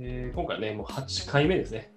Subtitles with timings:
[0.00, 1.92] えー今回ね、もう8回目ですね。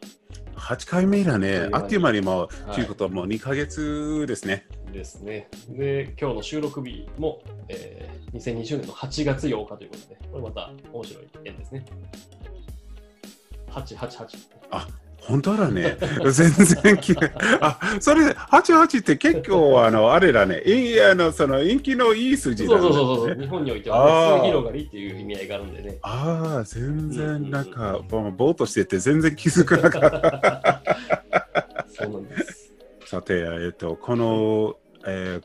[0.56, 1.69] 8回目だね。
[1.72, 4.66] あっという間にもう、はいということはもう2ヶ月ですね。
[4.92, 5.50] ですね。
[5.70, 11.86] で、今日の収録日も、えー2020年の8月8日ということで、これまた面白い縁ですね。
[13.69, 15.00] 888。
[15.21, 15.97] 本当だね。
[16.31, 17.15] 全然き
[17.61, 20.61] あ、それ、88って結構、あの、あれだね。
[20.65, 22.87] いあの、その、陰気のいい数字そうだね。
[22.87, 23.39] そうそうそう。
[23.39, 25.97] 日本においてあは、ーね、末広がりっていう意味合いがあるんでね。
[26.01, 30.83] ああ、全うんうんう然んなんか、もうぼーっとしてて全然気づかなかった。
[31.88, 32.74] そうなんです。
[33.05, 35.44] さて、えっと、この、えー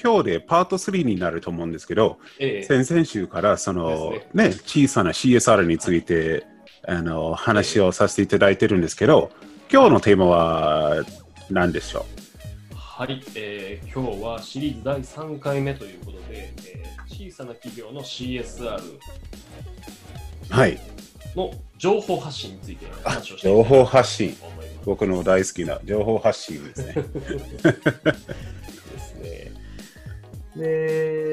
[0.00, 6.44] 今日でパート3になると思うんですけど、ええ先々週からその、ですね、小さな CSR について、
[6.86, 9.30] あの話をさせていただいてるんですけど、
[9.72, 11.04] 今日のテーマは
[11.50, 12.04] 何でしょ
[12.74, 18.98] はい、えー今日はシリーズ第3回目ということで、えー小さな企業の CSR う
[20.48, 20.78] はい、
[21.36, 24.36] の情報発信について話をしてい情報発信。
[24.84, 26.94] 僕の大好きな情報発信ですね。
[27.62, 27.72] で
[28.98, 29.52] すね。
[30.56, 31.31] で、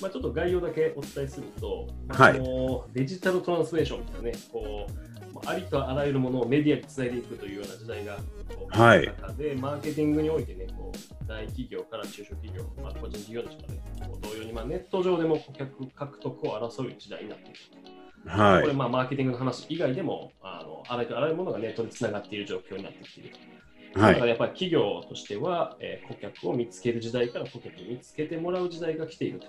[0.00, 8.16] まあ、ちょっと概要だけお伝えすると、まあはのデジタルトランスフォーションみたいなね、こうまあありとあらゆるものをメディアにつないでいくというような時代が
[8.48, 13.62] こうはい中で、マーケティングにおいてね、こう大企業から中小企業、まあ、個人事業主か
[14.00, 17.96] らね、同様に、まあ、ネット上でも顧客獲得を争う時代になっていると。
[18.28, 23.55] はい、これ、まあ、マーケティングの話以外でも、あのあらゆるあらゆるものがネットでつながっている状況になってきていると。
[24.00, 29.46] はい、だからやっぱり企業としては、えー顧客を見つける時代から顧客に見つけてもらう時代が来ていると。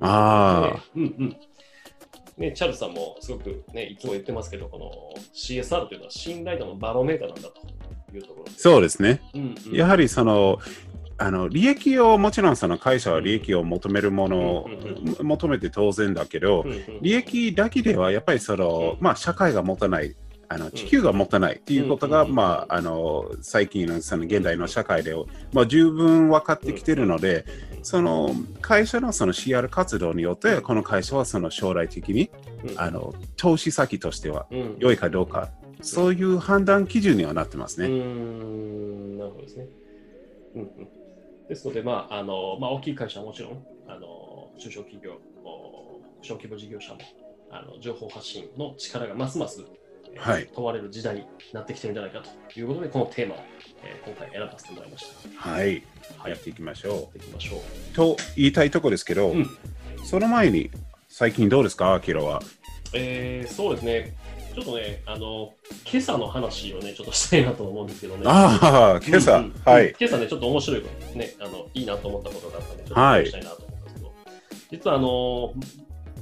[0.00, 1.36] あでうんうん。
[2.36, 4.90] ね、チャールズさんもすごく、ね、いつも言ってますけど、この
[5.34, 8.52] CSR というのは信頼度のバロメーターなんだというところ。
[8.56, 9.22] そうですね。
[9.34, 9.74] うんうん。
[9.74, 10.58] やはりその、
[11.18, 14.68] あの利益をもちろんその会社は利益を求めるものを
[15.22, 16.66] 求めて当然だけど
[17.00, 20.14] 利益だけではやっぱりその、まあ、社会が持たない
[20.48, 25.14] あの地球が持たないっていうことが、うんまあ、あの最近のその現代の社会で、
[25.52, 27.44] まあ、十分分かってきているので、
[27.82, 32.30] その会社のその CR 活動によってこの会社はその将来的に
[32.64, 32.80] うん。
[32.80, 34.76] あの投資先としてはうん。
[34.78, 35.50] 良いかどうか
[35.82, 37.88] そういう判断基準にはなってますね。
[37.88, 39.18] ん。
[39.18, 39.66] なるほどですね。
[40.54, 40.88] うんうん、
[41.48, 47.00] ですので、まああのまあ、大きい会社はもちろん、あの中小企業、お小規模事業者も
[47.50, 49.64] あの情報発信の力がますます、
[50.54, 52.22] 問われる時代になってきてるんじゃないか
[52.52, 53.38] ということで、このテーマを、
[53.84, 55.48] えー今回選ばせてもらいました。
[55.50, 55.82] はい、はい、
[56.24, 57.58] ややっていきましょっていきましょう。
[57.58, 57.94] う。
[57.94, 59.46] と言いたいところですけど、うん
[60.04, 60.70] その前に
[61.08, 62.40] 最近どうですか、アキラは。
[62.94, 64.16] えーそうですね。
[64.54, 65.52] ちょっとね、あの、
[65.84, 68.22] 今朝の話をね、ちょっとしたいなと思うんですけどね。
[68.24, 69.94] ああ、今朝、うんうんはい。
[70.00, 74.12] 今朝ね、ちょっと面白いことね、あのいいなと思ったことがあったんで、ちょっとはい話したいなと思ったんですけど、
[74.70, 75.52] 実はあの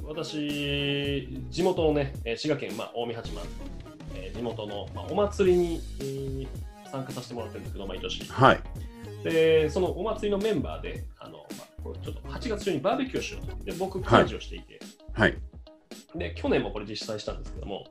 [0.07, 3.45] 私、地元のね、えー滋賀県、まあ、近江八幡、
[4.15, 6.49] えー地元の、まあ、お祭りに、えー
[6.95, 8.23] 参加させてもらってるんですけど、毎年。
[8.31, 8.61] はい。
[9.25, 13.65] で、そのお祭りのメンバーで、あのまあ、これちょっと8月中にバーベキューをしようと。
[13.65, 14.79] で、僕、幹事をしていて、
[15.13, 15.37] はい。
[16.15, 17.87] で、去年もこれ実際したんですけども、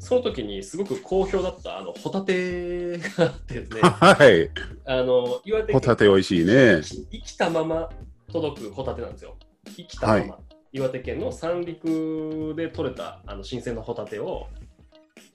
[0.00, 4.50] その時にすごく好評だったあのホタテがあってですね、 はい。
[4.86, 6.80] あの岩手県ホタテ美味しいね。
[6.82, 7.90] 生きたまま
[8.32, 9.36] 届くホタテなんですよ。
[9.76, 10.18] 生きたまま。
[10.20, 14.48] はい岩手県の三陸で取れたあの新鮮なホタテを、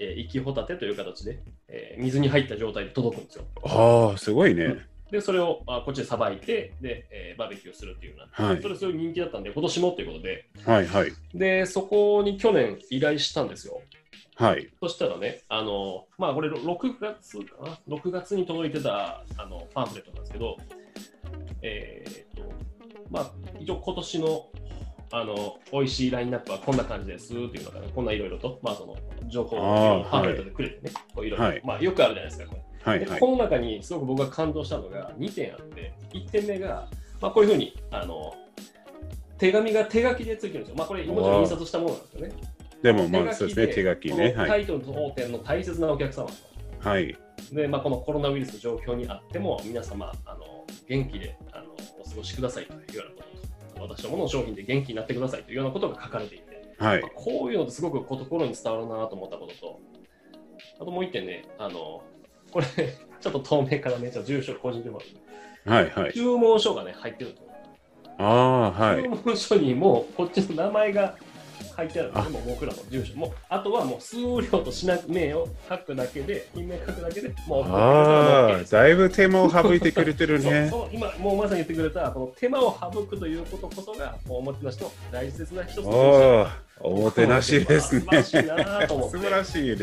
[0.03, 3.45] えー生きホタテという形で、えー水に入った状態で届くんですよ。
[3.63, 4.77] ああ、すごいね。
[5.11, 11.11] で、それをあこっちでさばいてで、えーバーベキューするっていうような、はいそれすごい人気だったんで、今年もということで、はいはい。
[11.33, 13.81] で、そこに去年依頼したんですよ。
[14.35, 14.67] はい。
[14.81, 20.57] そしたらね、あの、まあ、これ6月かな ?6 月に届いてたあのパンフレットなんですけど、
[21.61, 22.51] えーっと、
[23.11, 24.49] まあ、一応今年の、
[25.15, 28.97] あの、美味しいラインナップはこんな感じですっていうのが、こんないろいろと、まあ、その、
[29.27, 32.61] 情報をパンフレットでくれてね、こういろいろはいまあ、よくあるじゃないですか、これ。
[32.81, 33.09] はいはい。
[33.11, 36.87] でこの中にすごく僕が感動したのが2点あって、1点目が、
[37.21, 38.33] まあ、こういうふうに、あの、
[39.37, 40.75] 手紙が手書きでついてるんですよ。
[40.79, 42.33] まあ、これ、もちろん印刷したものなんですよね。
[42.81, 44.33] でも、まあ、そうですね、手書きね。
[44.35, 46.89] タイトル当店の大切なお客様と。
[46.89, 47.15] はい。
[47.51, 51.65] で、まあ、このコロナウイルスの状況にあっても、皆様、あの元気であの
[52.03, 53.52] お過ごしくださいというようなこと
[53.87, 57.11] と、私のものの商品で元気になってくださいというようなことが書かれていて、はいまあ。
[57.15, 59.79] こういうのってすごく心に伝わるなと思ったことと、
[60.79, 62.03] あともう一点ね、あの
[62.51, 62.65] これ、
[63.19, 64.99] ちょっと透明からね、ちょっと住所、個人情報、
[65.65, 66.13] はいはい。
[66.13, 67.47] 注文書がね、入ってるんですよ。
[68.17, 69.09] ああ、はい注。
[69.09, 71.17] 文書にも、こっちの名前が
[71.75, 73.15] 入ってあるんでもう僕らの住所。
[73.15, 80.69] もうあとはもう数量としな名を書くだけで、品名書くだけで、もうああ、ですだいぶ手間を省いてくれてるね。
[80.69, 86.47] そうそう今、もうまさに言ってくれた、この手間を省くということこそが、おもてなしの大切な一つのお
[86.81, 88.01] お、おもてなしですね。
[88.01, 89.75] 素晴らしいなと思って素晴らしいね。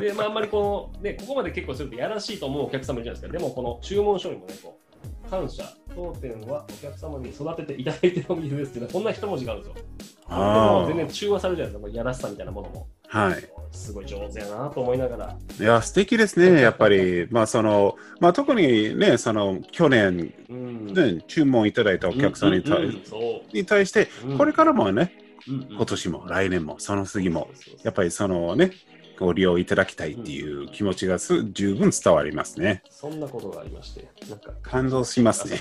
[0.00, 3.38] で、まあ、あんまりこの、ね、ここまで結構するとやらしいと思うお客様いるじゃないですか。
[3.38, 4.89] でも、この注文書にもね、こう
[5.30, 5.62] 感謝、
[5.94, 9.84] 当店はお客様に育てていただいての水ですっていうのは、こんな一文字があるんですよ。
[10.26, 12.88] あー全然中和されるじゃないですか、やらしさみたいなものも。
[13.06, 13.48] はい。
[13.70, 15.36] すごい上手やなと思いながら。
[15.58, 17.28] いや、素敵ですね、やっぱり。
[17.30, 20.86] まあ、その、まあ、特にね、その、去年、うん。
[20.94, 23.00] ね、注文いただいたお客さんに対,、うんうんうん
[23.52, 25.12] に対して、うんこれからもね、
[25.48, 27.48] うんうん今年も来年もその次も、
[27.82, 28.72] やっぱりそのね、
[29.20, 32.82] ご利用いただきたいっていう気持ちがす十分伝わりますね。
[32.88, 35.58] そんなことがありまして、なんか感動しますね。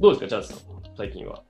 [0.00, 1.42] どうですか、チャールズさん、最近は？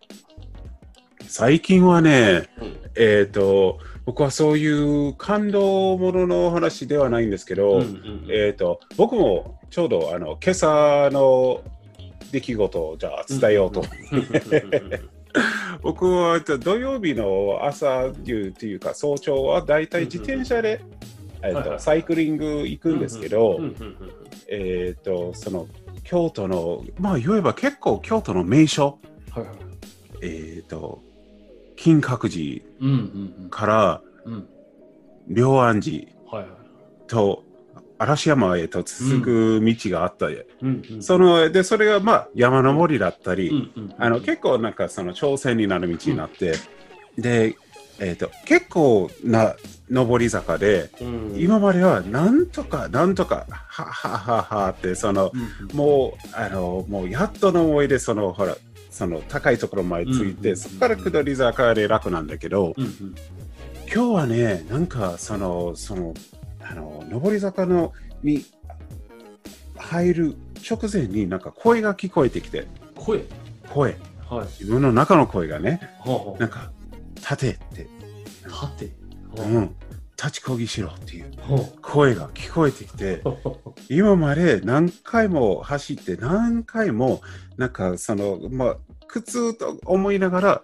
[1.26, 11.62] 最近はね、うんえっ、と、僕はそういう感動ものの話ではないんですけど、うんうんえっ、と、僕もちょうどあの今朝の
[12.30, 13.80] 出来事をじゃあ伝えようと。
[13.80, 15.02] 僕はえ
[16.38, 20.80] っと土曜日の朝夕というか早朝はだいたい自転車で、
[21.78, 23.60] サイクリング行くんですけど、
[24.48, 25.68] えっ、と、その
[26.04, 28.98] 京都の、まあ言えば結構京都の名所、
[29.30, 29.56] はいはい。
[30.22, 31.00] えっ、と、
[31.76, 34.48] 金閣寺うんうんからうんうん。
[35.28, 36.50] 龍安寺はいはい。
[37.06, 37.44] と
[37.98, 40.28] 嵐山へと続く道があった。
[40.28, 41.02] り、うんうん。
[41.02, 43.94] そのでそれがまあ山登りだったり、うんうんうん。
[43.98, 46.54] あの結構なんかその挑戦になる道になって、
[47.16, 47.56] で、
[47.98, 49.56] えー、と結構な
[49.90, 51.34] 上り坂で、うん。
[51.36, 58.56] 今まではなんとかなんとかははははってそのうんうんもうあのもうやっとの思いでそのほら
[58.90, 63.14] その高いところまでついて、うんそこから下り坂で楽なんだけど、うんうん。
[63.92, 66.14] 今日はねなんかそのその
[66.70, 67.92] あの上り坂の
[68.22, 68.44] に
[69.76, 70.36] 入る
[70.68, 72.66] 直前になんか声が聞こえてきて。
[72.94, 73.24] 声？
[73.68, 73.96] 声。
[74.28, 74.46] はい。
[74.58, 75.80] 自分の中の声がね。
[76.00, 76.70] はなんか
[77.16, 77.86] 立てって、
[78.46, 78.90] あはて
[79.36, 79.58] う。
[79.58, 79.76] ん、
[80.16, 83.22] 立ちこぎしろっていうは声が聞こえてきて。
[83.24, 83.32] あ
[83.88, 87.22] 今まで何回も走って何回も
[87.56, 88.76] なんかそのまあ
[89.06, 90.62] 苦痛と思いながら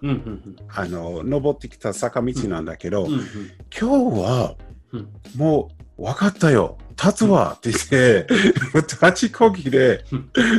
[0.69, 4.55] あの登ってきた坂道なんだけど、今日は
[4.91, 5.09] うん。
[5.35, 6.77] もう分かったよ。
[6.91, 7.53] 立つわ。
[7.57, 8.33] って言って
[8.81, 10.05] 立ちこぎで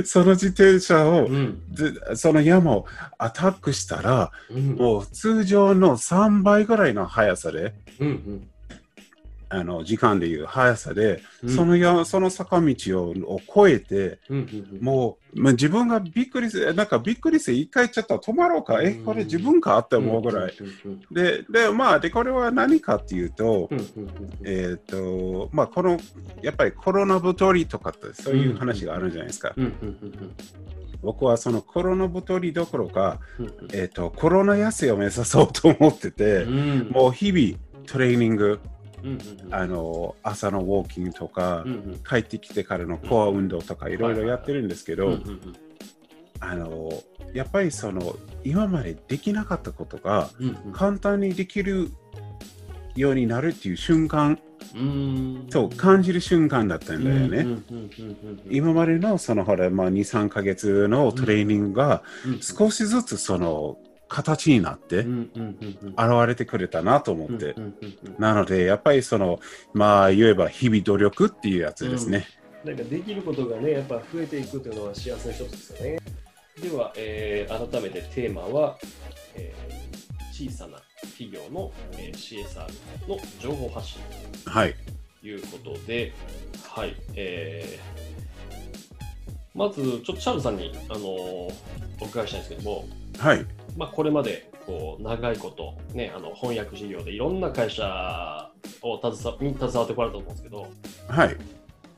[0.04, 1.62] その自転車をうん。
[1.72, 2.86] でその山を
[3.18, 4.76] アタックしたらうん。
[4.76, 8.48] もう通常の3倍ぐらいの速さでうんうん
[9.48, 11.50] あの時間でいう速さで、うん。
[11.50, 24.10] そのやその坂道をを越えてうんうんもう、まあ、自分がびっくりしてなんかびっくりして一回ちょっと止まろうか、えこれ自分かって思うぐらい、うんうんででまあでこれは何かっていうと、うんうんうん
[24.44, 25.98] えっ、とまあこの
[26.42, 30.30] やっぱりコロナ太りとかってそういう話があるじゃないですか、うんうんうん
[31.02, 36.90] 僕はそのコロナ太りどころか、うんえー、とコロナ痩せを目指そうと思ってて、うん。
[36.90, 38.60] もう日々トレーニングうんうん
[39.50, 42.00] あの朝のウォーキングとか、うんうん。
[42.08, 45.56] 帰ってきてからのコア運動とかいろいろやってるんですけど、うんうん
[46.38, 46.92] あの
[47.32, 48.14] やっぱりその
[48.44, 50.72] 今までできなかったことがうんうん。
[50.72, 51.90] 簡単にできる
[52.94, 54.38] ようになるっていう瞬間
[54.74, 55.46] うん。
[55.50, 57.26] と感じる瞬間だったんだよね。
[57.26, 62.40] うんうんうんうん今までのそのほら、まあ、2、3ヶ月のトレーニングがうん。
[62.40, 67.52] 少しずつその形になってうんうんうんうん現れてくれたなと思って。
[67.56, 69.40] うんうんうんなので、やっぱりその、
[69.74, 72.26] まあ言えば日々努力っていうやつですね。
[72.64, 75.98] なんかできることがね、やっぱ増えていくというのは幸せの一つですよね。
[76.62, 78.78] では、えー改めてテーマは、
[79.34, 79.86] えー
[80.32, 84.00] 小さな企業の、えー CSR の情報発信
[84.46, 84.74] はい。
[85.20, 86.12] ということで、
[86.68, 91.52] はい、えーまず、ちょっとチャールさんに、あのー
[92.00, 92.84] お伺いしたいんですけども、
[93.18, 93.46] はい。
[93.76, 98.50] まあ、これまでこう長いこと、ね、あの翻訳事業でいろんな会社
[98.82, 100.66] を携わに携わってこられたと思うんですけど、
[101.08, 101.36] はい。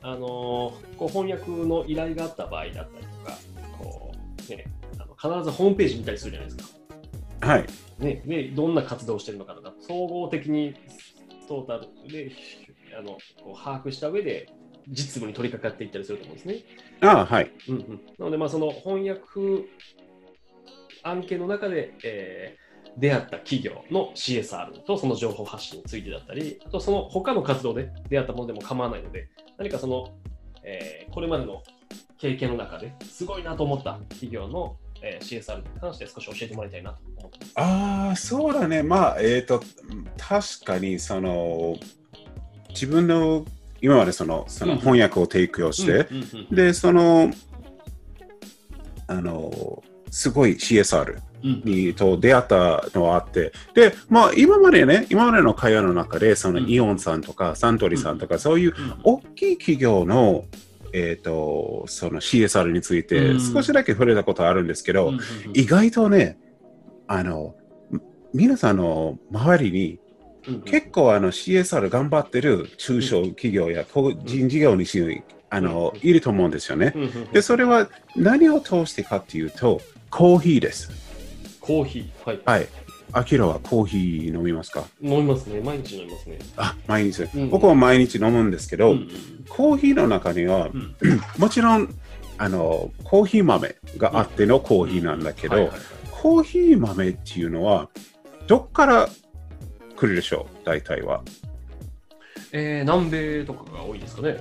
[0.01, 3.37] あのーこう翻訳の依頼があった場合だったりとか、
[3.77, 4.65] こうね、
[4.97, 6.69] あの必ずホームページ見たりするじゃないです
[7.39, 7.47] か。
[7.47, 7.65] はい。
[7.99, 10.73] ね、でどんな活動をしてるのかとか、総合的に
[11.47, 12.31] トータルで
[12.97, 14.49] あのこう把握した上で
[14.89, 16.55] 実務に取り掛かっていったりすると思うんですね。
[17.01, 17.51] ああ、はい。
[17.67, 19.69] うんうん、なので、まあ、その翻訳
[21.03, 30.17] 案件の中で、えー出会った企業の CSR とその情報発信についてだったり、あとその他の活動で出会ったものでも構わないので、何かその、
[30.63, 31.63] えーこれまでの
[32.17, 37.53] 経験の中ですごいなと思った企業のえー CSR に関して少し教えてもらいたいなと思ってます。
[37.55, 38.83] ああ、そうだね。
[38.83, 39.61] まあ、えっ、と、
[40.17, 41.75] 確かに、その、
[42.69, 43.45] 自分の
[43.81, 46.07] 今までそのそのうん翻訳を提供して、
[46.51, 47.31] で、その、
[49.07, 51.61] あの、すごい CSR うん。
[51.63, 56.69] にと出会ったのはあって、で、まあ、今までね、今までの会話の中で、そのうん。
[56.69, 58.99] イオンさんとかサントリーさんとか、そういううん。
[59.03, 60.45] 大きい企業の、
[60.91, 63.39] えっ、と、その CSR についてうん。
[63.39, 65.13] 少しだけ触れたことあるんですけど、
[65.53, 66.37] 意外とね、
[67.07, 67.55] あの、
[68.33, 69.99] 皆さんの周りに
[70.65, 76.93] 結構あの CSR 頑張ってる中小企業や個人事業にしあのいると思うんですよね。
[77.33, 80.89] で、それは何を通してかっていうと、コーヒーです。
[81.59, 82.41] コーヒー、はい。
[82.45, 82.67] はい。
[83.11, 84.83] アキラはコーヒー飲みますか？
[85.01, 85.61] 飲みますね。
[85.61, 86.39] 毎日飲みますね。
[86.57, 87.23] あ、毎日。
[87.23, 89.09] うん僕は毎日飲むんですけど、うんうん
[89.49, 90.95] コーヒーの中にはう、ん
[91.39, 91.89] もちろん、
[92.37, 95.71] あの、コーヒー豆があってのコーヒーなんだけど
[96.11, 97.89] コーヒー豆っていうのは、
[98.45, 99.09] どっから
[99.97, 101.23] 来るでしょう、大体は。
[102.51, 104.37] えー南米とかが多いですかね。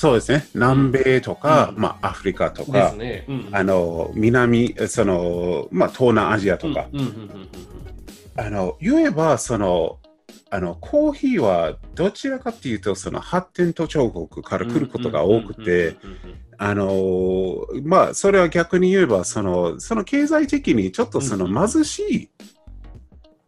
[0.00, 0.46] そうですね。
[0.54, 3.26] 南米とか、うんまあ、アフリカとでかす、ね。
[3.28, 7.48] うんあの、南、その、まあ、東南アジアとか、うんうんうんうんうん
[8.38, 9.98] あの、言えば、その、
[10.48, 15.96] あの、コーヒーはどちらかっていうと、その発展途上国から来ることが多くて、うんうんうん
[16.62, 22.30] あの、まあ、それは逆に言えば、その、その経済的にちょっとそのうん貧しい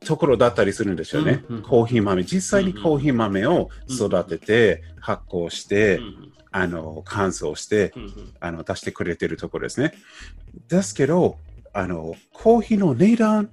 [0.06, 1.62] ところだったりするんですよねうんうん。
[1.62, 2.24] コーヒー豆。
[2.24, 8.34] 実際にコーヒー豆を育てて、発酵してうん、うんあの、乾燥して、うんうん。
[8.38, 9.94] あの出してくれてるところですね。
[10.68, 11.38] ですけど、
[11.72, 13.50] あのコーヒーの値段、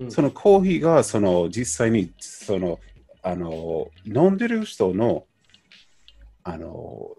[0.00, 0.10] うん。
[0.10, 2.80] そのコーヒーがその実際にその
[3.22, 5.24] あの飲んでる人の
[6.42, 7.10] あの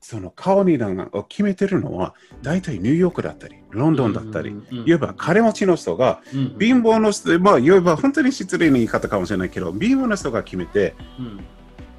[0.00, 6.58] その顔値段を決めてるのは大体ニューヨークだったり、ロンドンだったり、うんうんうんいわば金持ちの人がうんうん。
[6.58, 11.44] 貧乏の人、まあ、いわば本当に失礼な言い方かもしれないけど、貧乏の人が決めて、うん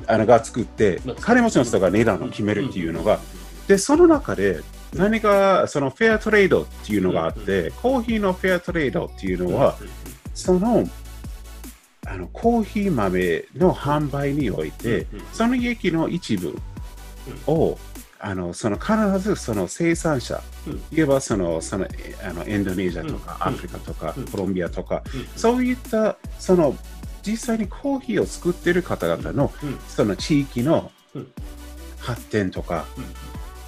[0.07, 3.19] あのが作ってまあ、金持ちの人が値段を決めるっていうのが、
[3.67, 4.61] で、その中で
[4.93, 9.77] 何かそのフェアトレードっていうのがあって、コーヒーのフェアトレードっていうのは、
[10.33, 10.87] その
[12.07, 16.57] あのコーヒー豆の販売において、その利益の一部
[17.47, 17.77] を、
[18.19, 20.97] あのその必ずその生産者、うん。
[20.97, 23.53] いわばそのそのえあのインドネシアとか、うん。
[23.53, 24.25] アフリカとか、うん。
[24.25, 25.27] コロンビアとか、うん。
[25.35, 26.75] そういったその
[27.23, 29.79] 実際にコーヒーを作ってる方々のうん。
[29.87, 31.27] その地域のうん。
[31.99, 33.03] 発展とか、うん。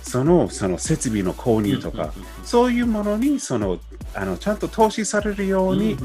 [0.02, 3.80] そのその設備の購入とか、そういうものにその
[4.14, 5.98] あのちゃんと投資されるように、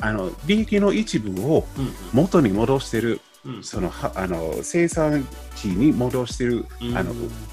[0.00, 3.64] あの利益の一部をうん元に戻してる、うん。
[3.64, 6.96] そのはあの生産地に戻してる、うん。
[6.96, 7.12] あの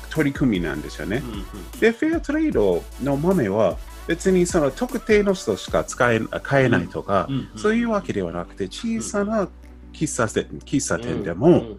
[0.10, 1.24] 取り組みなんですよね。
[1.80, 3.78] で、フェアトレードの豆は
[4.08, 9.48] 別にその特定の人しか使え買えないとか、うんうんそういうわけではなくて、小さな
[9.94, 11.78] 喫茶店喫茶店でも、うんうんうん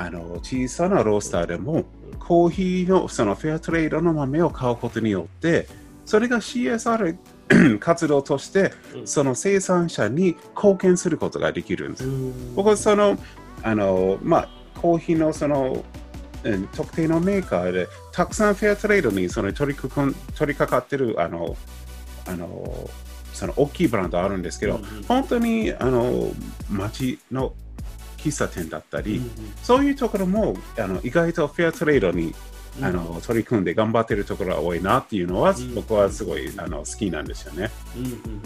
[0.00, 1.84] あの小さなロースターでも、
[2.20, 5.66] コーヒーのそのフェアトレードの豆を買うことによって、
[6.04, 7.16] それが CSR
[7.80, 12.04] 活動として、うんその生産者に貢献することができるんです。
[12.04, 13.18] うん僕はその、
[13.64, 14.48] あの、まあ、
[14.80, 15.82] コーヒーのその、うん
[16.74, 21.56] 特定のメーカーで、たくさんフェアトレードにその取り組ん取り掛かってる、あの、
[22.26, 22.90] あの、
[23.32, 25.02] その大きいブランドあるんですけど、うんうん。
[25.04, 26.32] 本当に、あの、
[26.70, 27.54] 街の
[28.18, 29.30] 喫茶店だったり、うん
[29.62, 32.34] そういうところもあの意外とフェアトレードに
[32.78, 32.84] うん。
[32.84, 35.74] あの取り組んで頑張ってるところが多いなっていうのは、うん。
[35.74, 37.70] 僕はすごいあの好きなんですよね。
[37.96, 38.38] うんうんうんうんうん。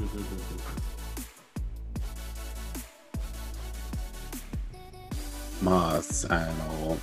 [5.62, 6.38] まあ、あ
[6.80, 6.98] の、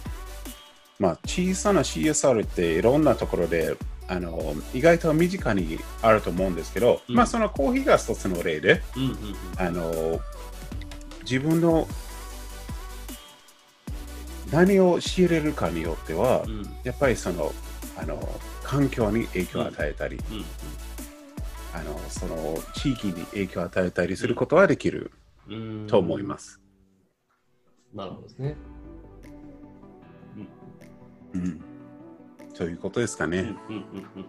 [0.99, 3.77] まあ、小さな CSR っていろんなところで
[4.09, 7.15] あの意外と身近にあると思うんですけど、うん。
[7.15, 9.15] まあそのコーヒーが一つの例で、うんうんうん。
[9.57, 10.19] あの
[11.21, 11.87] 自分の
[14.51, 16.63] 何を仕入れるかによっては、うん。
[16.83, 17.53] やっぱりその
[17.97, 18.17] あの
[18.63, 20.43] 環境に影響を与えたり、うん
[21.71, 25.11] あのその地域に影響を与えたりすることはできる
[25.47, 26.59] うんと思います。
[27.93, 28.55] なるほどですね。
[31.33, 31.61] うん。
[32.55, 33.39] ということですかね。
[33.39, 33.81] うんうんうん
[34.17, 34.25] うん。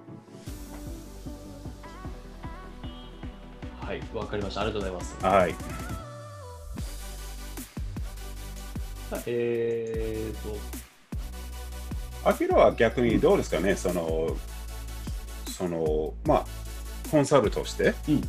[3.81, 4.61] はい、わかりました。
[4.61, 5.27] ありがとうございます。
[5.27, 5.55] はい。
[9.27, 10.57] えーと、
[12.25, 14.37] アキラは逆にどうですかね、その、
[15.49, 16.47] その、まあ、
[17.11, 18.23] コンサルとして、うん。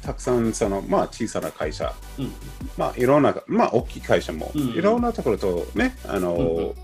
[0.00, 2.32] たくさん、その、まあ、小さな会社、うん。
[2.78, 4.60] まあ、いろんな、まあ、大きい会社も、うん。
[4.70, 6.74] いろんなところとね、あの、うんうん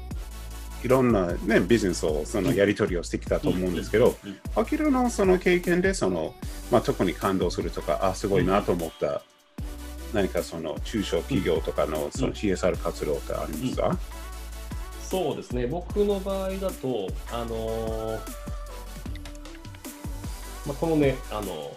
[0.83, 6.35] いろんな、ね、ビジネスをそのやり取りをしてきたと思うんですけど、うんアキラのその経験でその、
[6.71, 9.23] まあ、特に感動するとか、あ、すごいなと思った、
[10.13, 13.99] 何かその中小企業とかのその CSR 活動ってありますか、
[15.03, 18.49] そうですね、僕の場合だと、あのー
[20.67, 21.73] まあ、このね、あの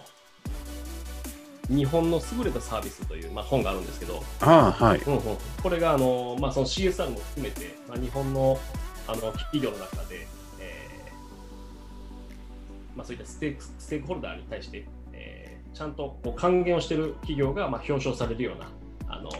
[1.68, 4.98] 日本の優れたサービスという、まあ、本があるんですけど、ああ、はい。
[4.98, 5.20] うんうん、
[5.62, 8.58] これが、あのまあ、その CSR も含めて、まあ、日本の
[9.08, 10.26] あの企業の中で、
[10.60, 18.68] えーまあ、そういったステークステークホルダーに対して、えーちゃんとこう還元をしている企業が、まあ、表彰されるような、
[19.08, 19.30] あの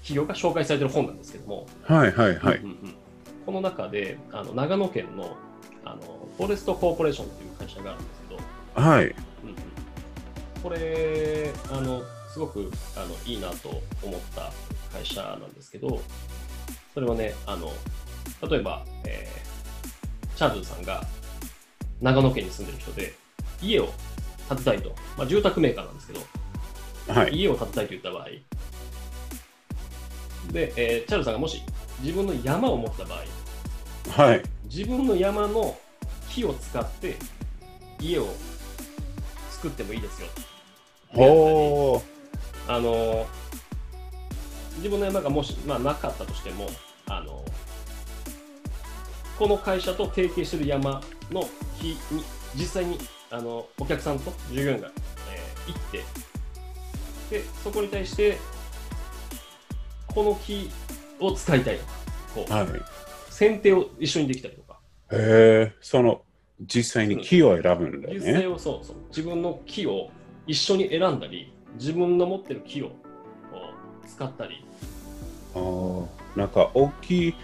[0.00, 2.58] 企業が紹介されている本なんですけども、はいはいはい。
[2.58, 2.94] うん
[3.44, 5.36] この中であの長野県の
[5.84, 9.04] あのフォレストコーポレーションという会社があるんですけど、はい。
[9.04, 9.56] うんうん。
[10.64, 13.68] これあのすごくあのいいなと
[14.02, 14.52] 思った
[14.92, 16.00] 会社なんですけど
[16.96, 17.70] それはねあの
[18.48, 21.02] 例えば、えーチャールズさんが
[22.02, 23.14] 長野県に住んでる人で
[23.62, 23.88] 家を
[24.50, 26.20] 建てたいと、まあ、住宅メーカーなんですけど
[27.14, 27.34] はい。
[27.34, 28.24] 家を建てたいと言った場合
[30.52, 31.62] で、えーチャールズさんがもし
[32.02, 34.42] 自分の山を持った場合はい。
[34.64, 35.78] 自分の山の
[36.30, 37.16] 木を使って
[38.00, 38.28] 家を
[39.50, 40.28] 作ってもいいですよ。
[41.14, 42.02] ほ
[42.68, 43.26] あの
[44.76, 46.68] 自分の山がもし、まあ、なかったとしても
[47.08, 47.44] あの
[49.38, 51.48] この会社と提携している山の
[51.78, 52.98] 木に実際に
[53.30, 54.90] あのお客さんと従業員が、
[55.32, 56.04] えー行って
[57.30, 58.38] でそこに対して
[60.06, 60.70] この木
[61.18, 61.92] を使いたいとか
[62.34, 62.54] こう、う。
[62.54, 62.66] はい。
[63.30, 64.78] 選定を一緒にできたりとか
[65.12, 66.22] へえ、その、
[66.60, 68.46] 実際に木を選ぶんだよ実際ね。
[68.46, 70.10] をそうそう自分の木を
[70.46, 72.92] 一緒に選んだり自分の持ってる木を
[74.08, 74.64] 使ったり
[75.54, 75.60] ああ、
[76.36, 77.34] なんか大きい、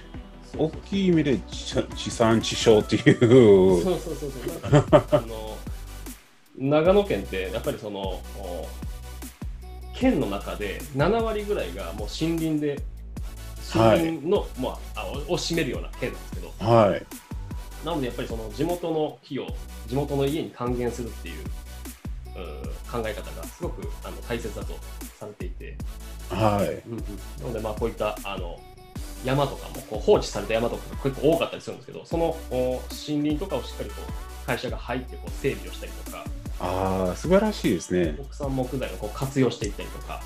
[0.53, 2.99] そう大きい意味で地地産地消ってい。
[3.01, 4.31] そううそうそう
[4.61, 5.57] そうなんかあの
[6.59, 8.69] 長野県ってやっぱりそのお
[9.95, 12.83] 県の中で7割ぐらいがもう森林で
[13.75, 17.07] 森林の、まあ、あをを占めるような県なんですけどはい。
[17.85, 19.47] なのでやっぱりその地元の木を
[19.89, 21.35] 地元の家に還元するっていう
[22.37, 24.75] うー考え方がすごくあの大切だと
[25.19, 25.77] されていて、
[26.29, 27.41] はい。
[27.41, 28.61] なのでまあこういったあの
[29.25, 36.25] 山とかもこう放置された山とかが結構多かったりするんですけどそのお森林とかをしっかりこう会社が入ってこう整備をしたりとか。
[36.61, 38.15] ああ、素晴らしいですね。
[38.17, 40.21] 国産木材をこう活用していったりとか。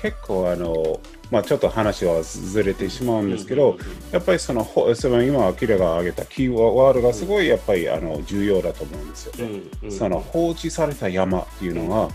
[0.00, 3.76] 結構あの、まあ、ちょっと話はずれてしまうんですけど、
[4.12, 9.46] やっぱりそのほその今、アキラが挙げたキーワードがすごいやっぱりあの重要だと思うんですよ。
[9.46, 9.90] ね。
[9.90, 12.08] その放置された山っていうのが、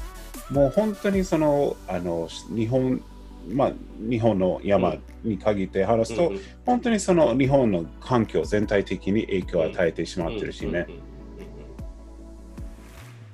[0.50, 3.04] もう本当にそのあの日本、
[3.48, 6.42] まあ、日本の山に限って話すと、うんうん。
[6.66, 10.88] 本当にその日本の環境全体的に影響を与えてしまってるしね、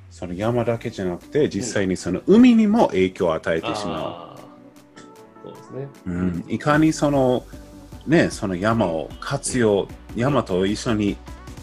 [0.10, 4.40] その山だけじゃなくて、実際にその海にも影響を与えてしまう。
[5.44, 5.88] そうですね。
[6.08, 7.46] うん、いかにその,、
[8.06, 11.16] ね、その山を活用、山と一緒に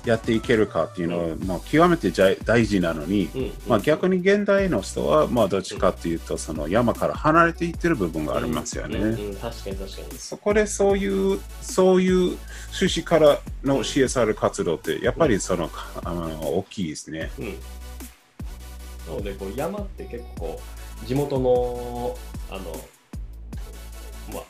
[0.06, 2.12] やっていけるかっていうのは、まあ、極めて
[2.44, 3.40] 大事なのに、うん。
[3.42, 3.52] うん。
[3.66, 8.98] まあ、逆に現代の人は、まあ、どっちかっていうとその山から離れていってる部分がありますよね。
[8.98, 10.18] うんうん確かに確かに。
[10.18, 12.38] そこでそういうそういう
[12.78, 15.70] 趣旨からの CSR 活動ってやっぱりその、
[16.04, 17.30] あの大きいですね。
[17.38, 17.52] うん、な
[19.14, 20.60] のでこう山って結構
[21.04, 22.16] 地元の
[22.50, 22.72] あの、
[24.32, 24.42] まあ、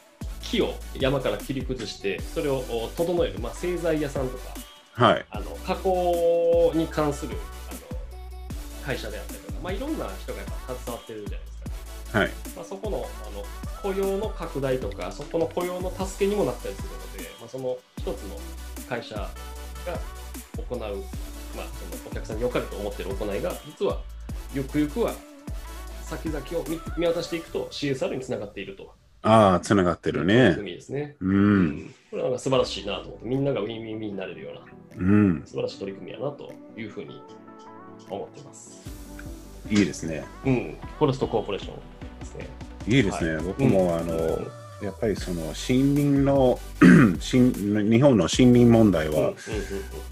[0.43, 4.55] 木を山から切り崩してそれをお整える、まあ、製材屋さんとか
[4.97, 5.27] はい。
[5.31, 7.37] あの加工に関する
[7.71, 7.81] あの
[8.85, 12.19] 会社であったりとか、まあ、いろんな人がやっぱ携わってるじゃないですか。
[12.19, 12.31] はい。
[12.57, 13.45] まあ、そこのあの
[13.83, 18.39] 雇用の拡大とか、そこの雇用の助けにもなったりするので、まあ、その一つの
[18.89, 19.29] 会社が
[20.57, 20.97] 行う、まあ、その
[22.11, 24.01] お客さんに良かれと思っている行いが、実は
[24.55, 25.13] ゆくゆくは
[26.05, 28.95] 先々を見見渡していくと CSR につながっていると。
[29.27, 30.53] ああ、つながってるね。
[30.55, 31.17] 組みですね。
[31.21, 31.29] う。
[31.29, 34.61] うんこれはなんか素晴らしいなと思って、みんながウィンウィンウィンになれるような
[34.99, 35.43] うん。
[35.45, 37.21] 素晴らしい取り組みやなというふうに
[38.09, 38.81] 思っています。
[39.69, 40.25] いいですね。
[40.45, 41.75] うん、フォレストコーポレーション
[42.21, 42.49] ですね。
[42.87, 43.37] いいですね。
[43.37, 49.33] はい僕も、あの、うんやっぱりその森林の 森日本の森林問題は、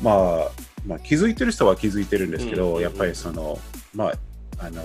[0.03, 0.51] まあ、
[0.87, 3.59] まあ気づいてる人は気づいてるんですけど、やっぱりその
[3.95, 4.13] まあ
[4.59, 4.83] あの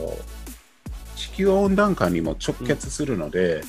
[1.20, 3.62] 地球温暖化にも直結するので、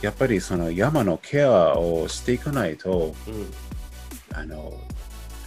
[0.00, 3.52] やっぱりその山のケアをしていかないとうん。
[4.32, 4.72] あの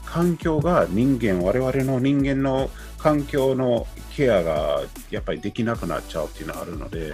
[0.06, 4.82] 環境が人間我々の人間の環境のケアが
[5.12, 7.14] やっぱりできなくなっちゃうっていうのがあるので、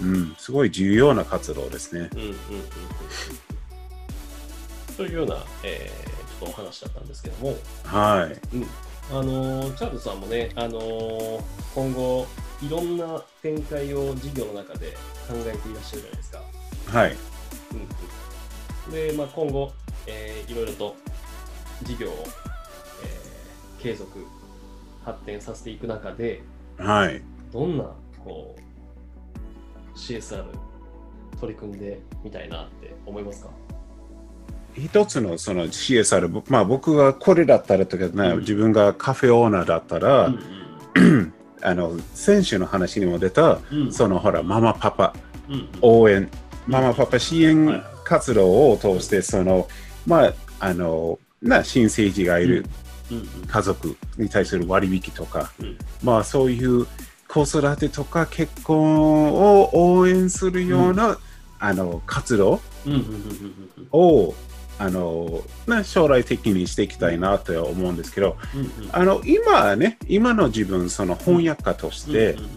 [0.00, 0.14] うんうん。
[0.14, 2.08] うん、すごい重要な活動ですね。
[2.12, 2.34] うんうんうんう
[4.92, 4.94] ん。
[4.96, 6.10] というような、えー
[6.40, 8.56] ちょっとお話だったんですけども、はい。
[8.56, 8.66] うん。
[9.10, 11.40] あのーチャールズさんもね、あのー
[11.74, 12.26] 今後、
[12.62, 14.90] いろんな展開を事業の中で
[15.28, 16.42] 考えていらっしゃるじゃないですか。
[16.86, 17.16] はい。
[17.72, 17.80] うん
[18.86, 19.72] うん、で、まあ、今後、
[20.06, 20.96] えーいろいろと
[21.84, 22.12] 事業を、
[23.02, 24.26] えー継続、
[25.04, 26.42] 発展させていく中で、
[26.78, 27.22] はい。
[27.52, 27.84] どんな
[28.24, 30.44] こう CSR
[31.40, 33.50] 取り組んでみたいなって思いますか？
[34.76, 43.82] 一つのその CSR、ぼまあ僕がこれだったらとか、ねうん自分がカフェオーナーだったら、うん あの、先週の話にも出た、うん。
[43.82, 45.14] うんそのほら、ママパパ
[45.48, 45.68] うんうん。
[45.80, 46.30] 応援、
[46.66, 47.54] ママパパ支はい。
[47.54, 49.68] 援活動を通して、その、
[50.06, 52.66] まあ、あの、な、新生児がいる
[53.46, 55.78] 家族に対する割引とか、うん。
[56.02, 56.86] まあそういう
[57.28, 61.18] 子育てとか結婚を応援するような、
[61.58, 62.60] あの活動
[63.92, 64.34] を
[64.80, 68.90] あの、ね、将来的にしていきたいなと思うんですけど、うんうん。
[68.92, 72.50] あの今ね、今の自分、その翻訳家として、うんうんうん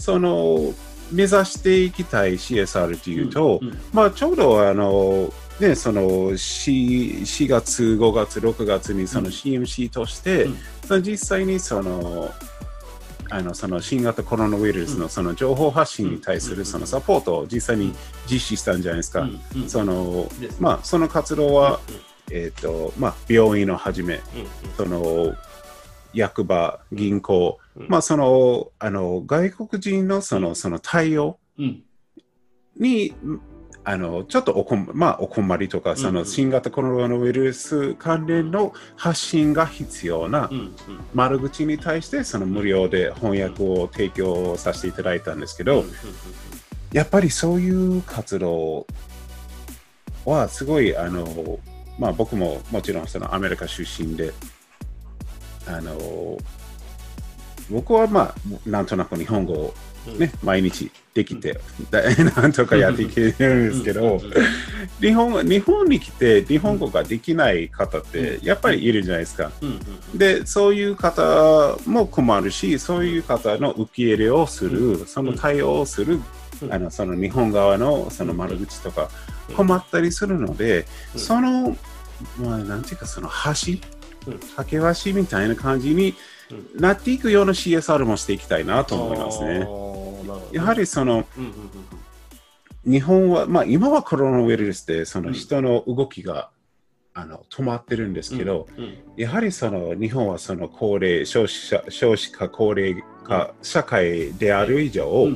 [0.00, 0.72] その
[1.12, 9.32] 目指していきたい CSR というと、うんうんまあちょうどあの、ね、その 4, 4月、5月、6月にそのうん。
[9.32, 10.44] CMC として、
[10.88, 11.02] うん。
[11.02, 12.30] 実際にその
[13.30, 15.00] あのその新型コロナウイルスうん。
[15.00, 16.58] のその情報発信に対すうん。
[16.58, 17.94] るそのサポートを実際に
[18.30, 19.28] 実施したんじゃないですか。
[19.68, 21.80] そのまあ、その活動は、
[22.30, 24.20] えーとまあ、病院のはじめ、
[26.12, 27.58] 役場、銀行、
[28.02, 31.82] そのあの外国人のそのその対応うん。
[32.76, 33.14] に
[33.82, 36.14] あのちょっとおこ,、まあ、お困りとか、そうんうん。
[36.16, 40.50] の新型コロナウイルス関連の発信が必要な
[41.14, 45.84] 窓口に対してその無料で翻訳を提供させていただいたんですけど、
[46.92, 48.86] やっぱりそういう活動
[50.26, 51.58] はすごいあの、
[51.98, 54.32] まあ、僕ももちろんそのアメリカ出身で
[55.66, 56.36] あの
[57.70, 58.34] 僕はまあ
[58.68, 62.02] なんとなく日本語を、うんね毎日できて、だ
[62.40, 64.32] なんとかやっていけるんですけど、うんうん
[65.00, 69.50] 日本日本に来て日本語ができない方ってやっぱりいるじゃないですか。
[69.62, 69.78] うんうん
[70.18, 75.06] で、そういう方も困るし、そういう方の受け入れをする、うん。
[75.06, 76.20] その対応をする、
[76.62, 76.72] うん。
[76.72, 79.08] あのその日本側のその窓口とか
[79.48, 79.54] うん。
[79.54, 81.20] 困ったりするので、うん。
[81.20, 81.76] その、
[82.38, 83.74] まあ、なんていうか、その橋、
[84.30, 84.38] うん。
[84.38, 86.14] 架け橋みたいな感じに
[86.50, 86.80] うん。
[86.80, 89.66] なっていくような CSR もしていきたいなと思いますね。
[90.52, 91.24] やはりその
[92.84, 96.50] 日本は、まあ、今はコロナウイルスでそうんの人の動きが、
[97.12, 98.84] あの止まってるんですけど、うん。
[98.84, 98.98] うん。
[99.16, 105.28] やはりその日本はその高齢少子者少子化高齢化社会である以上、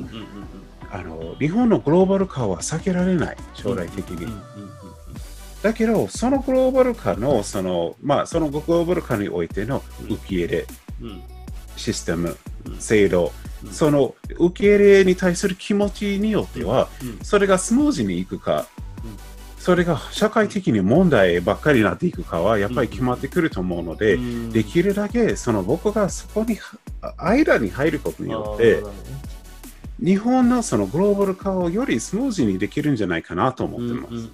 [0.91, 4.33] あの日本のグローバル化は避けられない将来的に、
[5.61, 10.65] だけどそのグローバル化のそのまあそのグローバル化においての受け入れ
[11.01, 11.34] うんうん
[11.75, 12.79] システムうん。
[12.79, 13.31] 制度、
[13.63, 13.71] うん。
[13.71, 17.19] その受け入れに対する気持ちによっては、うん。
[17.23, 18.67] それがスムーズにいくか、
[19.03, 19.17] うん。
[19.59, 24.51] それが社会的に問題ばっかりになっていくかはやっぱり決まってくると思うので、うん。
[24.51, 26.57] できるだけその僕がそこに
[27.01, 28.83] あ間に入ることによって
[29.99, 34.29] 日本のそのグローバル化をよりスムーズにできるんじゃないかなと思ってます。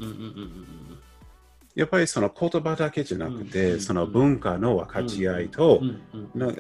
[1.76, 5.82] やっぱりその言葉だけじゃなくうんて、うんその文化の分かち合いと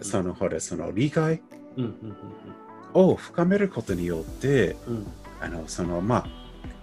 [0.01, 1.41] そのほらその理解
[2.93, 4.75] を深めることによって、
[5.39, 6.27] あのそのまあ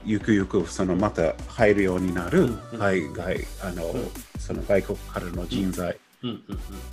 [0.04, 4.10] ゆくゆくそのまた入るようになるうん外外あの、うん。
[4.38, 5.98] その外国からの人材、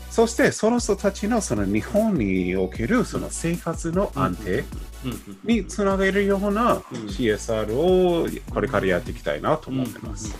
[0.10, 4.64] そしてその人たちのその日本におけるその生活の安定
[5.44, 6.82] につなげるようなうん。
[7.08, 10.36] CSR をこれからやっていきたいなと思ってます。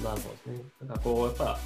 [0.00, 0.64] うんうんうんうんなるほどですね。
[0.86, 1.58] なんかこうやっぱ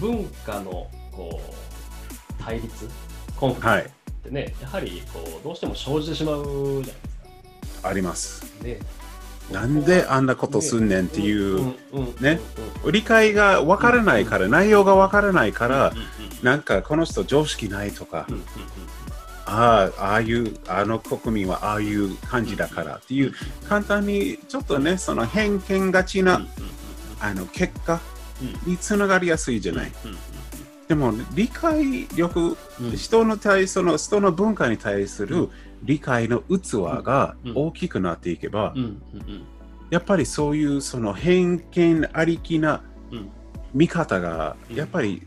[0.00, 2.88] 文化のこう対立
[3.36, 3.82] コンフリトっ
[4.24, 7.88] てね、やはりこうどうしても生じてしまうじゃないですか。
[7.88, 8.44] あります。
[8.62, 8.78] ね、
[9.52, 11.74] なんであんなことすんねんっていう、
[12.20, 12.40] ね
[12.84, 15.92] うん理解がわからないから、内容がわからないから
[16.42, 18.26] なんかこの人常識ないとか
[19.44, 23.32] ああ、ああいう、あの国民はああいう感じだからっていう、
[23.68, 26.46] 簡単にちょっとね、その偏見がちうんな、
[27.20, 28.00] あの結果
[28.40, 28.72] うん。
[28.72, 29.92] につながりやすいじゃない。
[30.86, 32.92] でも理解力、うん。
[32.92, 35.48] 人の対その人の文化に対する
[35.82, 37.52] 理解の器がうん。
[37.54, 38.74] 大きくなっていけば、
[39.90, 43.30] やっぱりそういうその偏見ありきなうん。
[43.74, 44.76] 見方がうん。
[44.76, 45.26] やっぱり、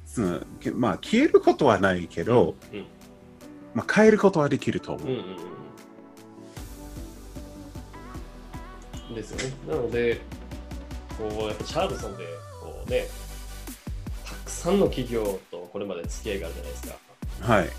[0.75, 2.85] まあ消えることはないけど、うん。
[3.73, 5.07] まあ、変えることはできると思う。
[5.07, 5.23] うんうん
[9.09, 9.15] うん。
[9.15, 9.55] ですよね。
[9.69, 10.19] なので、
[11.17, 12.23] こうやっぱチャールズさんで
[12.87, 13.07] ね、
[14.25, 17.53] たくさんの企業とこれまで付き合いがあるじゃないですか。
[17.53, 17.69] はい。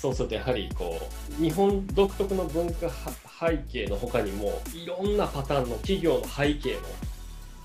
[0.00, 0.98] そうするとやはりこ
[1.38, 6.80] う日本独特の文化背景の他にもいろんなパターンの企業の背景も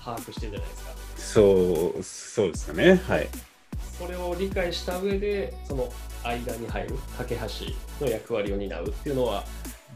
[0.04, 0.90] 把握してるじゃないですか。
[1.16, 3.02] そう、そうですよね。
[3.08, 3.28] はい。
[3.98, 9.44] それを理解した上でその間に入る架け橋の役割を担うっていうのは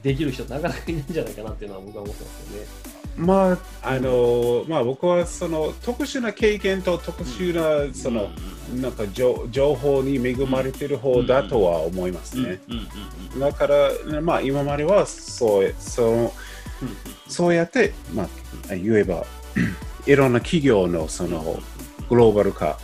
[0.02, 3.01] できる人なかなかいないんじゃないかなっていうのは僕は思ってますよね。
[3.16, 8.30] まあ、あの、まあ僕はその特殊な経験と特殊なその、
[8.74, 12.60] なんか情情報に恵まれてる方だとは思いますね。
[13.38, 16.32] だから、まあ今まではそう、そう、
[17.28, 18.24] そうやって、ま
[18.70, 19.24] あ言えば、
[20.06, 21.58] いろんな企業のその
[22.08, 22.78] グローバル化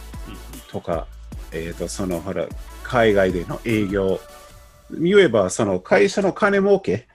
[0.71, 1.07] とか、
[1.53, 2.47] えっ、と、そのほら、
[2.83, 4.21] 海外での営業、
[4.91, 7.07] 言えばその会社の金儲け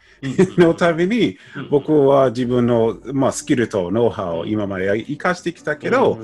[0.58, 1.38] のために、
[1.70, 6.20] 僕は自分の、まあ、スキルとノウハウを今まで生かしてきたけど、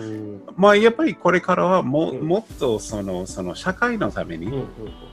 [0.55, 4.63] まあ、やっぱりこれからはも,、もっとそのその社会のために、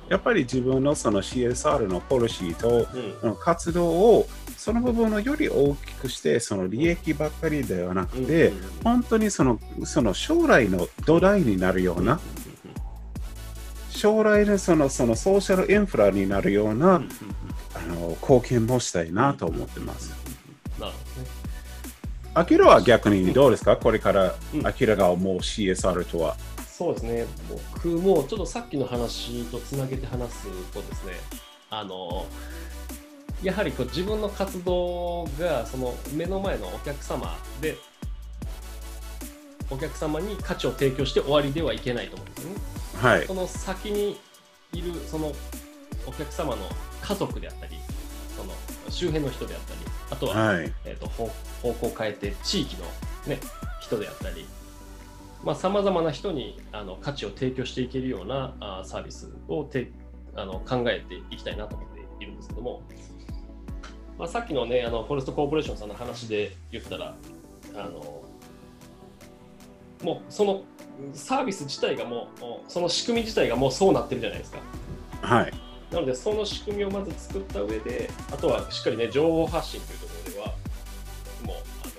[0.09, 12.21] やっぱり自分のその CSR のポリシーと、活動をその部分をより大きくしてその利益ばっかりではなくて、本当にそのその将来の土台になるような、
[13.97, 17.03] 将来のそのそのソーシャルインフラになるような、
[17.75, 20.11] あの貢献もしたいなと思ってます。
[20.79, 21.29] なるほどね。
[22.35, 23.77] アキラは逆にどうですか？
[23.77, 26.37] これからアキラが思う CSR とは。
[26.69, 27.27] そうですね。
[27.49, 31.15] 僕もちょっとさっきの話とつなげて話すとですね、
[31.71, 32.27] あの、
[33.43, 37.77] やはりこう自分の活動がその目の前のお客様で、
[39.71, 42.61] お客様に価値を提供して終わりではいけないと思うんですよね。
[42.97, 43.35] はいそ。
[43.35, 44.19] の先に
[44.73, 45.33] いるその
[46.07, 46.69] お客様の
[47.03, 47.77] 家族であったり、
[48.37, 48.53] その
[48.91, 49.81] 周辺の人であったり、
[50.11, 50.73] あとは、はい。
[50.85, 51.31] えー、と方
[51.63, 52.85] 方向を変えて地域の、
[53.27, 53.41] ね、
[53.81, 54.47] 人であったり
[55.55, 59.93] さまざ、まな人にあの価値を提供していけるようなあサービスをて
[60.35, 62.83] あの考えていきたいなと思っているんですけども、
[64.19, 67.15] まあ、さっきのねあのフォレストコーポレーションさんの話で言ったら
[67.77, 68.23] あの
[70.03, 70.63] もうその
[71.13, 74.59] サービス自体がもうその仕組み自体がもうそうなってるじゃないですか。
[75.23, 75.53] はい。
[75.91, 80.47] なので、その仕組みをまず作った上で、あとはしっかりね、情報発信というところでは、
[81.45, 81.93] もう、あの、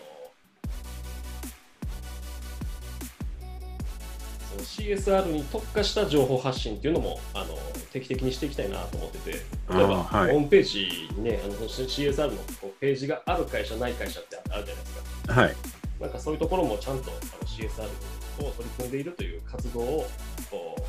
[4.49, 7.57] その CSR に特化した情報発信っていうのも、あの、
[7.93, 12.37] 定期的にしていきたいなと思ってて、例えば、はいホームページにね、あの CSR の
[12.79, 14.93] ページがある会社、ない会社ってあるじゃないです
[15.27, 15.41] か。
[15.41, 15.55] はい。
[16.01, 17.19] なんかそういうところもちゃんとあの
[17.57, 20.07] CSR を取り組んでいるという活動を
[20.51, 20.81] こう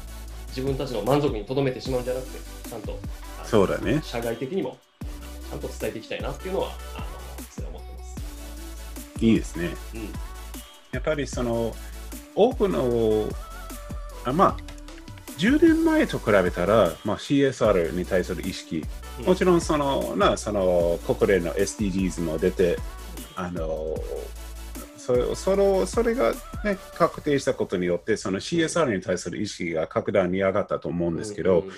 [0.48, 2.98] 自分たちの満足にとどめてしまうんじゃなくて、ちゃんと
[3.44, 4.00] そうだね。
[4.02, 4.76] 社外的にも
[5.50, 7.07] ちゃんと伝えていきたいなっていうのは、あの
[7.50, 9.24] それは思ってます。
[9.24, 9.74] いいですね。
[9.94, 10.12] うん
[10.90, 11.74] やっぱりその、
[12.35, 13.28] 多くの、
[14.24, 14.57] あまあ、
[15.37, 18.85] 10年前と比べたら、まあ、CSR に対する意識、
[19.20, 22.78] うんもちろんその、なその国連の SDGs も出て、
[23.35, 23.96] あの
[25.09, 26.33] そそのそれが、
[26.64, 31.73] ね、確定したことによって、その CSR に対する意識が格段に上がったと思うんですけど、うんうん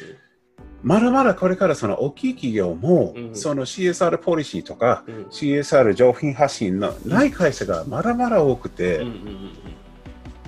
[0.82, 5.14] まだまだこれからその大きい企業も、うんその CSR ポリシーとか、うん。
[5.24, 9.50] CSR 上品発信のない会社がまだまだ多くて、うんうんうん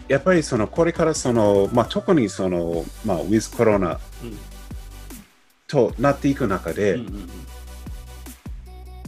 [0.09, 4.38] やっぱりそのこれからその、まあ、特にその、まあ、ウィズコロナうん。
[5.66, 7.29] となっていく中で、うんうんうん。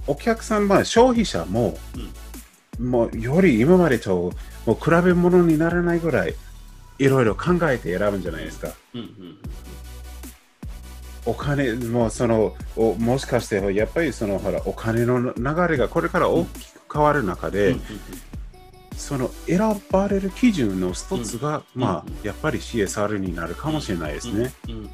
[0.06, 1.76] お客さん、まあ、消費者も、
[2.80, 4.32] もうより今までと
[4.66, 6.34] もう比べ物にならないぐらい
[6.98, 8.72] いろいろ考えて選ぶんじゃないですか。
[8.94, 9.38] うんうん
[11.26, 15.32] お金もそのおもしかしてやっぱりそのほらお金の流
[15.68, 17.80] れがこれから大きく変わる中で、うん
[18.96, 19.58] その選
[19.90, 24.52] ばれる基準の一つが、うんまあうんやっぱり CSR になるかもしれないですね。
[24.68, 24.90] うんうんうん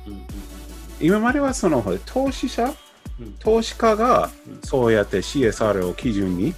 [1.01, 2.75] 今まではその投資者うん
[3.39, 4.61] 投資家がうん。
[4.63, 6.55] そうやって CSR を基準に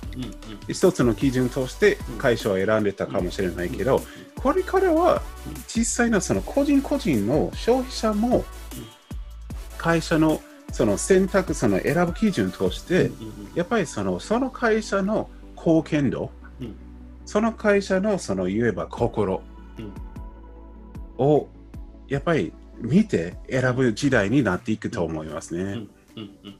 [0.69, 4.03] 一つの基準として会社を選んでたかもしれないけど、
[4.37, 5.23] これからは
[5.67, 8.45] 実際のその個人個人の消費者も
[9.79, 10.41] 会社の
[10.73, 13.11] その選択、その選ぶ基準として、
[13.55, 16.75] やっぱりそのその会社の貢献度、うん。
[17.27, 19.43] その会社のその言えば心
[19.79, 19.93] うん。
[21.19, 21.49] を
[22.09, 25.87] やっぱり見て選ぶ時代になっていくと思いますね。
[26.17, 26.59] うんうんうんうん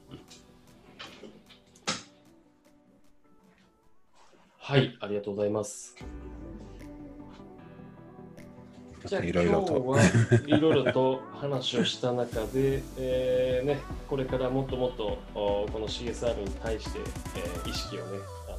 [4.65, 5.93] はい、ありがとうございます。
[9.05, 9.75] じゃあいろいろと。
[9.75, 16.99] 今日はいろいろと話をした中で、 えーね、これからもっともっとおこの CSR に対して、
[17.35, 18.57] えー意識をねあの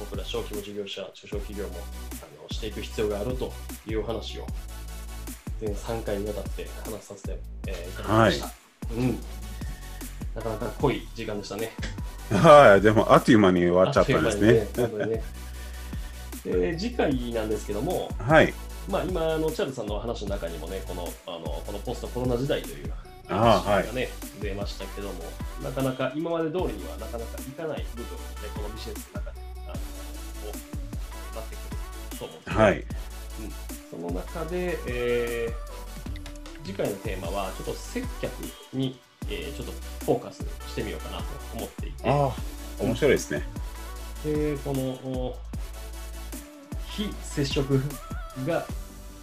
[0.00, 1.74] 僕ら小規模事業者中小企業も
[2.12, 3.52] あののしていく必要があると
[3.86, 4.46] いうお話を
[5.60, 9.18] 全3回にわたって話させて、えーいただきました、うん、
[10.34, 11.72] なかなか濃い時間でしたね
[12.30, 14.60] はい、でもあっという間に終わっちゃったんですね。
[14.60, 15.22] あっという間にね
[16.44, 18.54] で次回なんですけども、はい。
[18.88, 22.92] まあ、今あの、チャールズさんの話の中にもね、このあのこのポストコロナ時代という
[23.28, 24.08] 話がね、
[24.40, 25.14] 出ましたけども、
[25.62, 29.80] なかなか今まで通りにはなかなかいかない部分もね、このビジネスの中であのこ
[31.32, 31.58] うなってく
[32.12, 32.84] ると思うんですねはい。
[33.90, 35.75] その中で、えー
[36.66, 38.32] 次回のテーマは、ちょっと接客
[38.72, 38.98] に、
[39.28, 39.72] えーちょっと
[40.04, 41.24] フォーカスしてみようかなと
[41.54, 43.42] 思っていて、ああ、面白いですね。
[44.24, 45.36] でこのお
[46.88, 47.80] 非接触
[48.46, 48.66] が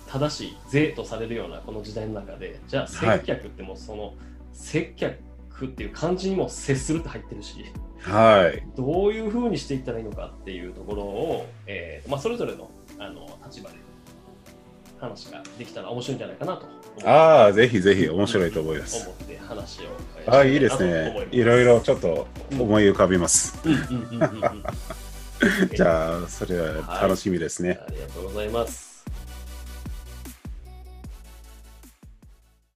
[0.08, 4.14] 正しい税とされるようなこの時代の中でじゃあはい接客ってもうその、
[4.54, 5.18] 接客
[5.66, 7.66] っていう漢字にも接するって入ってるし
[8.00, 8.64] はい。
[8.76, 13.76] どういうふうにしていったらいいのかっていうところを、えーまあ、それぞれのあの立場で
[15.04, 19.06] 話ができたら面白いんじゃないかなとああ、ぜひぜひ面白いと思います。
[19.06, 19.84] 思って話を、
[20.18, 21.28] えーああ、いいですね。
[21.32, 23.60] いろいろちょっと思い浮かびます。
[25.76, 27.80] じゃあ、それは楽しみですね。
[27.86, 28.93] ありがとうございます。